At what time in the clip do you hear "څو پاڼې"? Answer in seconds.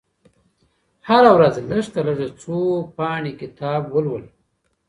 2.41-3.31